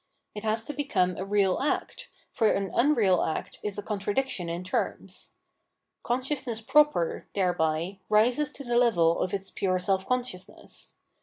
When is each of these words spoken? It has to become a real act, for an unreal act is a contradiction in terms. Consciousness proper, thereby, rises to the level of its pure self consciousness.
It 0.33 0.43
has 0.43 0.63
to 0.63 0.73
become 0.73 1.15
a 1.15 1.23
real 1.23 1.59
act, 1.59 2.09
for 2.31 2.49
an 2.49 2.71
unreal 2.73 3.21
act 3.21 3.59
is 3.61 3.77
a 3.77 3.83
contradiction 3.83 4.49
in 4.49 4.63
terms. 4.63 5.35
Consciousness 6.01 6.59
proper, 6.59 7.27
thereby, 7.35 7.99
rises 8.09 8.51
to 8.53 8.63
the 8.63 8.77
level 8.77 9.21
of 9.21 9.31
its 9.31 9.51
pure 9.51 9.77
self 9.77 10.07
consciousness. 10.07 10.95